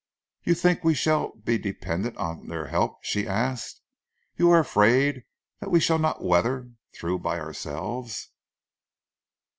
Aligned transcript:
"You 0.43 0.55
think 0.55 0.83
we 0.83 0.95
shall 0.95 1.35
be 1.35 1.59
dependent 1.59 2.17
on 2.17 2.47
their 2.47 2.65
help?" 2.69 3.03
she 3.03 3.27
asked. 3.27 3.81
"You 4.35 4.49
are 4.49 4.57
afraid 4.57 5.25
that 5.59 5.69
we 5.69 5.79
shall 5.79 5.99
not 5.99 6.23
weather 6.23 6.71
through 6.97 7.19
by 7.19 7.37
ourselves?" 7.39 8.29